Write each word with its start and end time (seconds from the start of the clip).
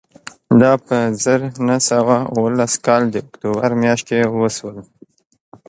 دا 0.61 0.71
په 0.85 0.97
زر 1.23 1.39
نه 1.67 1.77
سوه 1.89 2.15
اوولس 2.35 2.73
کال 2.85 3.03
د 3.09 3.15
اکتوبر 3.23 3.69
میاشت 3.81 4.03
کې 4.09 4.19
وشول 4.39 4.77